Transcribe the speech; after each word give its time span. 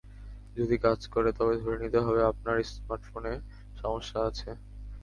যদি 0.57 0.75
কাজ 0.85 0.99
করে, 1.07 1.29
তবে 1.39 1.53
ধরে 1.61 1.77
নিতে 1.83 1.99
হবে 2.05 2.21
আপনার 2.31 2.55
স্মার্টফোনে 2.71 3.33
সমস্যা 3.75 4.19
আছে। 4.29 4.49